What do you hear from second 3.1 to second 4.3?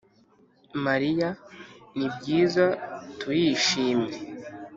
turishimye